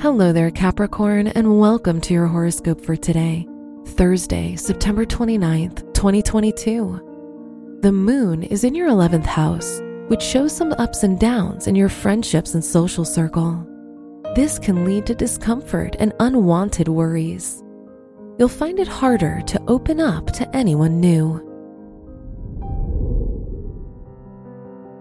Hello 0.00 0.30
there, 0.32 0.52
Capricorn, 0.52 1.26
and 1.26 1.58
welcome 1.58 2.00
to 2.02 2.14
your 2.14 2.28
horoscope 2.28 2.80
for 2.80 2.94
today, 2.94 3.48
Thursday, 3.84 4.54
September 4.54 5.04
29th, 5.04 5.92
2022. 5.92 7.80
The 7.82 7.90
moon 7.90 8.44
is 8.44 8.62
in 8.62 8.76
your 8.76 8.88
11th 8.90 9.26
house, 9.26 9.80
which 10.06 10.22
shows 10.22 10.54
some 10.54 10.72
ups 10.74 11.02
and 11.02 11.18
downs 11.18 11.66
in 11.66 11.74
your 11.74 11.88
friendships 11.88 12.54
and 12.54 12.64
social 12.64 13.04
circle. 13.04 13.66
This 14.36 14.56
can 14.56 14.84
lead 14.84 15.04
to 15.06 15.16
discomfort 15.16 15.96
and 15.98 16.12
unwanted 16.20 16.86
worries. 16.86 17.64
You'll 18.38 18.48
find 18.48 18.78
it 18.78 18.86
harder 18.86 19.40
to 19.46 19.60
open 19.66 19.98
up 19.98 20.30
to 20.34 20.56
anyone 20.56 21.00
new. 21.00 21.44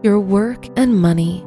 Your 0.02 0.20
work 0.20 0.66
and 0.76 1.00
money. 1.00 1.46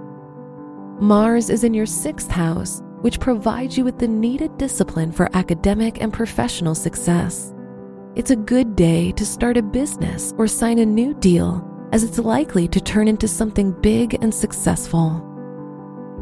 Mars 1.01 1.51
is 1.51 1.65
in 1.65 1.75
your 1.75 1.87
sixth 1.87 2.31
house 2.31 2.81
which 3.01 3.21
provides 3.21 3.79
you 3.79 3.85
with 3.85 3.99
the 3.99 4.09
needed 4.09 4.57
discipline 4.59 5.11
for 5.13 5.35
academic 5.35 6.03
and 6.03 6.13
professional 6.13 6.75
success. 6.75 7.55
It's 8.17 8.31
a 8.31 8.37
good 8.37 8.77
day 8.77 9.13
to 9.13 9.25
start 9.25 9.57
a 9.57 9.63
business 9.63 10.35
or 10.37 10.47
sign 10.47 10.79
a 10.79 10.87
new 10.87 11.15
deal, 11.15 11.67
as 11.93 12.05
it's 12.05 12.19
likely 12.19 12.69
to 12.69 12.81
turn 12.81 13.09
into 13.09 13.29
something 13.29 13.73
big 13.81 14.15
and 14.23 14.35
successful. 14.35 15.27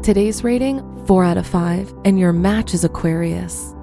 Today's 0.01 0.43
rating 0.43 1.05
4 1.05 1.23
out 1.25 1.37
of 1.37 1.47
5, 1.47 1.93
and 2.05 2.19
your 2.19 2.31
match 2.31 2.73
is 2.73 2.83
Aquarius. 2.83 3.75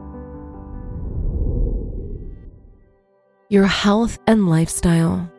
Your 3.49 3.67
health 3.67 4.19
and 4.27 4.49
lifestyle. 4.49 5.31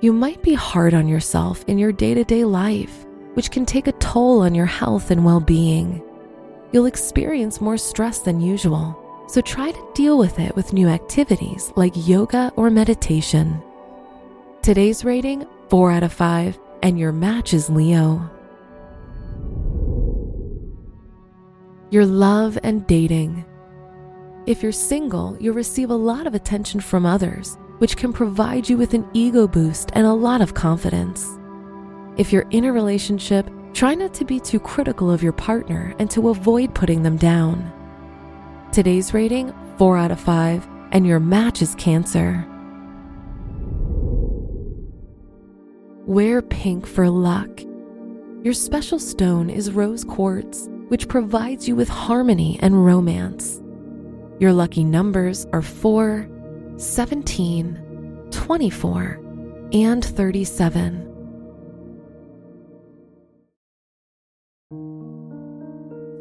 You 0.00 0.12
might 0.12 0.42
be 0.42 0.54
hard 0.54 0.92
on 0.92 1.08
yourself 1.08 1.64
in 1.68 1.78
your 1.78 1.92
day 1.92 2.14
to 2.14 2.24
day 2.24 2.44
life, 2.44 3.06
which 3.34 3.50
can 3.50 3.64
take 3.64 3.86
a 3.86 3.92
toll 3.92 4.42
on 4.42 4.54
your 4.54 4.66
health 4.66 5.10
and 5.10 5.24
well 5.24 5.40
being 5.40 6.02
you'll 6.72 6.86
experience 6.86 7.60
more 7.60 7.76
stress 7.76 8.18
than 8.18 8.40
usual. 8.40 9.02
So 9.28 9.40
try 9.40 9.72
to 9.72 9.88
deal 9.94 10.18
with 10.18 10.38
it 10.38 10.54
with 10.54 10.72
new 10.72 10.88
activities 10.88 11.72
like 11.74 11.92
yoga 11.94 12.52
or 12.56 12.70
meditation. 12.70 13.62
Today's 14.62 15.04
rating 15.04 15.46
4 15.68 15.90
out 15.92 16.02
of 16.02 16.12
5, 16.12 16.58
and 16.82 16.98
your 16.98 17.12
match 17.12 17.54
is 17.54 17.68
Leo. 17.68 18.30
Your 21.90 22.06
love 22.06 22.58
and 22.62 22.86
dating. 22.86 23.44
If 24.46 24.62
you're 24.62 24.72
single, 24.72 25.36
you'll 25.40 25.54
receive 25.54 25.90
a 25.90 25.94
lot 25.94 26.26
of 26.26 26.34
attention 26.34 26.80
from 26.80 27.04
others, 27.04 27.58
which 27.78 27.96
can 27.96 28.12
provide 28.12 28.68
you 28.68 28.76
with 28.76 28.94
an 28.94 29.08
ego 29.12 29.48
boost 29.48 29.90
and 29.94 30.06
a 30.06 30.12
lot 30.12 30.40
of 30.40 30.54
confidence. 30.54 31.28
If 32.16 32.32
you're 32.32 32.48
in 32.50 32.64
a 32.64 32.72
relationship, 32.72 33.50
Try 33.76 33.94
not 33.94 34.14
to 34.14 34.24
be 34.24 34.40
too 34.40 34.58
critical 34.58 35.10
of 35.10 35.22
your 35.22 35.34
partner 35.34 35.94
and 35.98 36.10
to 36.12 36.30
avoid 36.30 36.74
putting 36.74 37.02
them 37.02 37.18
down. 37.18 37.70
Today's 38.72 39.12
rating 39.12 39.52
4 39.76 39.98
out 39.98 40.10
of 40.10 40.18
5, 40.18 40.66
and 40.92 41.06
your 41.06 41.20
match 41.20 41.60
is 41.60 41.74
Cancer. 41.74 42.42
Wear 46.06 46.40
pink 46.40 46.86
for 46.86 47.10
luck. 47.10 47.50
Your 48.42 48.54
special 48.54 48.98
stone 48.98 49.50
is 49.50 49.70
rose 49.70 50.04
quartz, 50.04 50.70
which 50.88 51.06
provides 51.06 51.68
you 51.68 51.76
with 51.76 51.90
harmony 51.90 52.58
and 52.62 52.82
romance. 52.82 53.60
Your 54.40 54.54
lucky 54.54 54.84
numbers 54.84 55.44
are 55.52 55.60
4, 55.60 56.26
17, 56.78 58.28
24, 58.30 59.20
and 59.74 60.02
37. 60.02 61.15